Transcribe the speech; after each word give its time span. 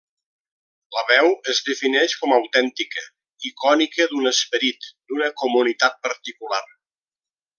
La 0.93 1.01
veu 1.09 1.27
es 1.51 1.59
defineix 1.67 2.15
com 2.21 2.33
autèntica, 2.37 3.03
icònica 3.51 4.09
d’un 4.15 4.31
esperit, 4.33 4.91
d’una 5.11 5.31
comunitat 5.45 6.01
particular. 6.09 6.65